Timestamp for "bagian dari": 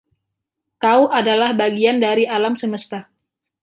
1.61-2.23